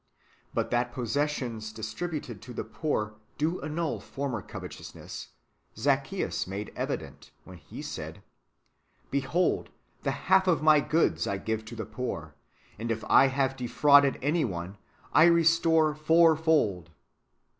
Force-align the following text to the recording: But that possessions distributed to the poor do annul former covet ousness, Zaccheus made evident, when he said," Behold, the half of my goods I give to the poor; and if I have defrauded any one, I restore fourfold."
But 0.51 0.71
that 0.71 0.91
possessions 0.93 1.71
distributed 1.71 2.41
to 2.41 2.53
the 2.55 2.63
poor 2.63 3.13
do 3.37 3.61
annul 3.61 3.99
former 3.99 4.41
covet 4.41 4.71
ousness, 4.71 5.27
Zaccheus 5.77 6.47
made 6.47 6.73
evident, 6.75 7.29
when 7.43 7.59
he 7.59 7.83
said," 7.83 8.23
Behold, 9.11 9.69
the 10.01 10.09
half 10.25 10.47
of 10.47 10.63
my 10.63 10.79
goods 10.79 11.27
I 11.27 11.37
give 11.37 11.63
to 11.65 11.75
the 11.75 11.85
poor; 11.85 12.33
and 12.79 12.89
if 12.89 13.03
I 13.11 13.27
have 13.27 13.55
defrauded 13.55 14.17
any 14.23 14.43
one, 14.43 14.79
I 15.13 15.25
restore 15.25 15.93
fourfold." 15.93 16.89